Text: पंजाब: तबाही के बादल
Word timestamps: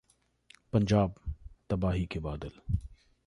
पंजाब: 0.73 1.13
तबाही 1.69 2.05
के 2.05 2.19
बादल 2.19 2.51